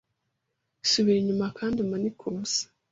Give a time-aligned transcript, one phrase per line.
[0.89, 2.63] subira inyuma kandi umanike ubusa.